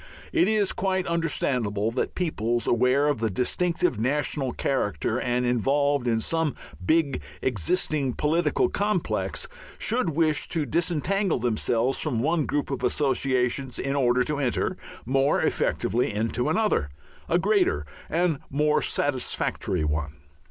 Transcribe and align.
It 0.33 0.47
is 0.47 0.73
quite 0.73 1.05
understandable 1.05 1.91
that 1.91 2.15
peoples 2.15 2.65
aware 2.65 3.07
of 3.07 3.21
a 3.21 3.29
distinctive 3.29 3.99
national 3.99 4.51
character 4.51 5.19
and 5.21 5.45
involved 5.45 6.07
in 6.07 6.21
some 6.21 6.55
big 6.83 7.21
existing 7.43 8.13
political 8.13 8.67
complex, 8.67 9.47
should 9.77 10.09
wish 10.09 10.47
to 10.47 10.65
disentangle 10.65 11.37
themselves 11.37 11.99
from 11.99 12.19
one 12.19 12.47
group 12.47 12.71
of 12.71 12.83
associations 12.83 13.77
in 13.77 13.95
order 13.95 14.23
to 14.23 14.39
enter 14.39 14.75
more 15.05 15.39
effectively 15.39 16.11
into 16.11 16.49
another, 16.49 16.89
a 17.29 17.37
greater, 17.37 17.85
and 18.09 18.39
more 18.49 18.81
satisfactory 18.81 19.83
one. 19.83 20.15